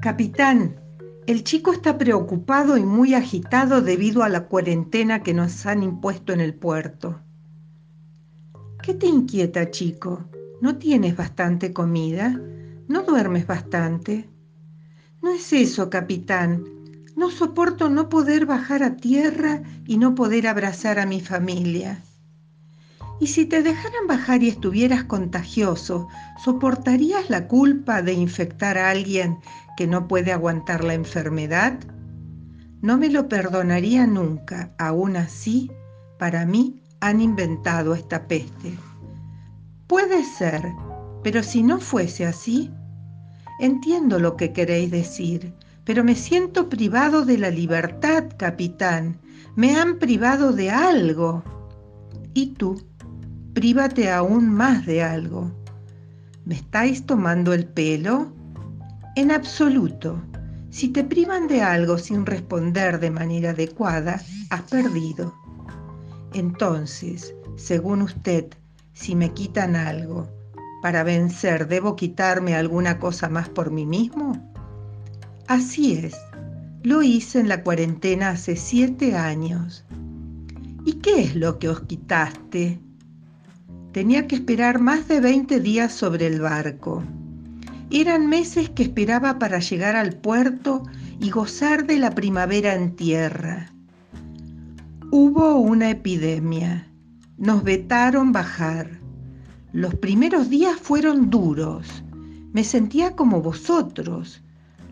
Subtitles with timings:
[0.00, 0.80] Capitán,
[1.26, 6.32] el chico está preocupado y muy agitado debido a la cuarentena que nos han impuesto
[6.32, 7.20] en el puerto.
[8.82, 10.24] ¿Qué te inquieta, chico?
[10.62, 12.40] ¿No tienes bastante comida?
[12.88, 14.26] ¿No duermes bastante?
[15.20, 16.64] No es eso, capitán.
[17.14, 22.02] No soporto no poder bajar a tierra y no poder abrazar a mi familia.
[23.20, 26.08] Y si te dejaran bajar y estuvieras contagioso,
[26.42, 29.36] ¿soportarías la culpa de infectar a alguien
[29.80, 31.72] que no puede aguantar la enfermedad?
[32.82, 34.74] No me lo perdonaría nunca.
[34.76, 35.70] Aún así,
[36.18, 38.74] para mí han inventado esta peste.
[39.86, 40.62] Puede ser,
[41.24, 42.70] pero si no fuese así,
[43.58, 49.18] entiendo lo que queréis decir, pero me siento privado de la libertad, capitán.
[49.56, 51.42] Me han privado de algo.
[52.34, 52.86] ¿Y tú?
[53.54, 55.50] Prívate aún más de algo.
[56.44, 58.38] ¿Me estáis tomando el pelo?
[59.16, 60.22] En absoluto.
[60.70, 65.34] Si te privan de algo sin responder de manera adecuada, has perdido.
[66.32, 68.46] Entonces, según usted,
[68.92, 70.28] si me quitan algo,
[70.80, 74.52] para vencer debo quitarme alguna cosa más por mí mismo?
[75.48, 76.16] Así es,
[76.82, 79.84] lo hice en la cuarentena hace siete años.
[80.84, 82.80] ¿Y qué es lo que os quitaste?
[83.92, 87.02] Tenía que esperar más de 20 días sobre el barco.
[87.92, 90.84] Eran meses que esperaba para llegar al puerto
[91.18, 93.72] y gozar de la primavera en tierra.
[95.10, 96.86] Hubo una epidemia.
[97.36, 99.00] Nos vetaron bajar.
[99.72, 102.04] Los primeros días fueron duros.
[102.52, 104.40] Me sentía como vosotros.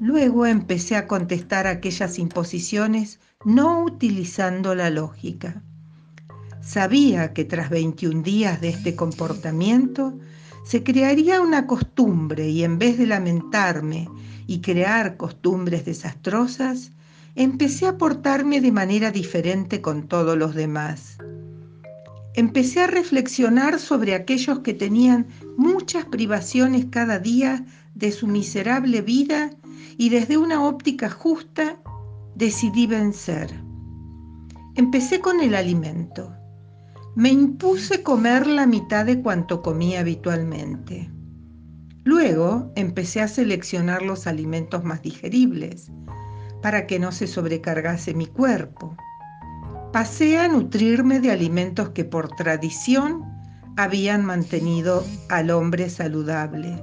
[0.00, 5.62] Luego empecé a contestar aquellas imposiciones no utilizando la lógica.
[6.60, 10.18] Sabía que tras 21 días de este comportamiento
[10.68, 14.06] se crearía una costumbre y en vez de lamentarme
[14.46, 16.92] y crear costumbres desastrosas,
[17.34, 21.16] empecé a portarme de manera diferente con todos los demás.
[22.34, 27.64] Empecé a reflexionar sobre aquellos que tenían muchas privaciones cada día
[27.94, 29.48] de su miserable vida
[29.96, 31.80] y desde una óptica justa
[32.34, 33.54] decidí vencer.
[34.74, 36.37] Empecé con el alimento.
[37.14, 41.10] Me impuse comer la mitad de cuanto comía habitualmente.
[42.04, 45.90] Luego empecé a seleccionar los alimentos más digeribles
[46.62, 48.96] para que no se sobrecargase mi cuerpo.
[49.92, 53.24] Pasé a nutrirme de alimentos que por tradición
[53.76, 56.82] habían mantenido al hombre saludable.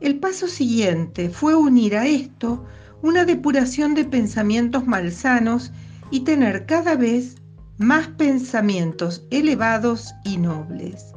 [0.00, 2.64] El paso siguiente fue unir a esto
[3.02, 5.72] una depuración de pensamientos malsanos
[6.10, 7.36] y tener cada vez
[7.78, 11.12] más pensamientos elevados y nobles.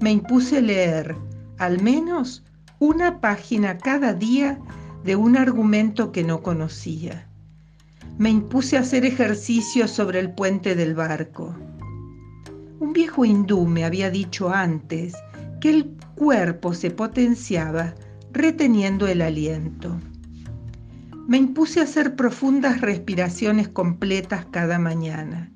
[0.00, 1.16] Me impuse leer
[1.58, 2.44] al menos
[2.78, 4.60] una página cada día
[5.04, 7.28] de un argumento que no conocía.
[8.18, 11.56] Me impuse hacer ejercicio sobre el puente del barco.
[12.78, 15.14] Un viejo hindú me había dicho antes
[15.60, 17.94] que el cuerpo se potenciaba
[18.32, 19.98] reteniendo el aliento.
[21.26, 25.53] Me impuse hacer profundas respiraciones completas cada mañana.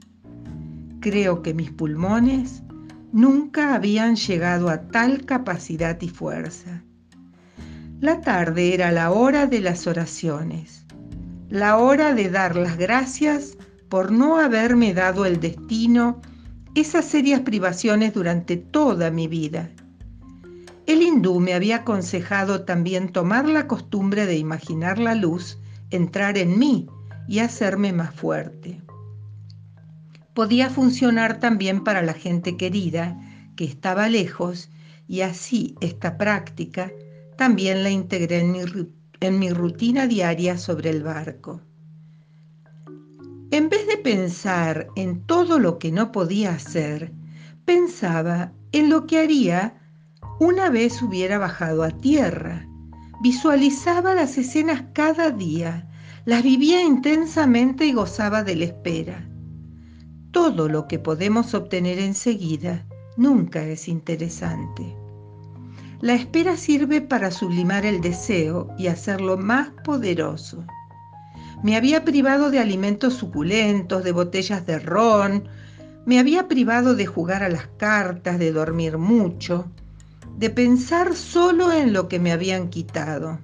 [1.01, 2.63] Creo que mis pulmones
[3.13, 6.83] nunca habían llegado a tal capacidad y fuerza.
[8.01, 10.87] La tarde era la hora de las oraciones,
[11.49, 13.57] la hora de dar las gracias
[13.89, 16.21] por no haberme dado el destino
[16.75, 19.71] esas serias privaciones durante toda mi vida.
[20.87, 25.59] El hindú me había aconsejado también tomar la costumbre de imaginar la luz
[25.91, 26.89] entrar en mí
[27.27, 28.81] y hacerme más fuerte.
[30.39, 33.21] Podía funcionar también para la gente querida
[33.57, 34.71] que estaba lejos
[35.09, 36.93] y así esta práctica
[37.37, 38.61] también la integré en mi,
[39.19, 41.61] en mi rutina diaria sobre el barco.
[43.51, 47.11] En vez de pensar en todo lo que no podía hacer,
[47.65, 49.83] pensaba en lo que haría
[50.39, 52.65] una vez hubiera bajado a tierra.
[53.25, 55.89] Visualizaba las escenas cada día,
[56.27, 59.28] las vivía intensamente y gozaba de la espera.
[60.33, 62.85] Todo lo que podemos obtener enseguida
[63.17, 64.97] nunca es interesante.
[66.01, 70.65] La espera sirve para sublimar el deseo y hacerlo más poderoso.
[71.63, 75.49] Me había privado de alimentos suculentos, de botellas de ron,
[76.07, 79.67] me había privado de jugar a las cartas, de dormir mucho,
[80.37, 83.41] de pensar solo en lo que me habían quitado.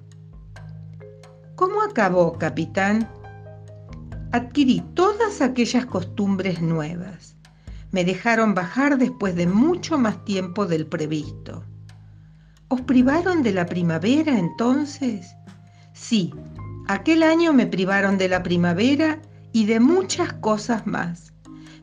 [1.56, 3.08] ¿Cómo acabó, capitán?
[4.34, 7.36] Adquirí todas aquellas costumbres nuevas.
[7.92, 11.62] Me dejaron bajar después de mucho más tiempo del previsto.
[12.66, 15.36] ¿Os privaron de la primavera entonces?
[15.92, 16.34] Sí,
[16.88, 19.22] aquel año me privaron de la primavera
[19.52, 21.32] y de muchas cosas más.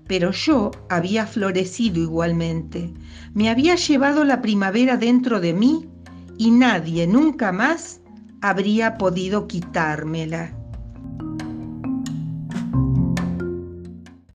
[0.06, 2.94] Pero yo había florecido igualmente.
[3.34, 5.88] Me había llevado la primavera dentro de mí
[6.38, 8.02] y nadie nunca más
[8.42, 10.61] habría podido quitármela.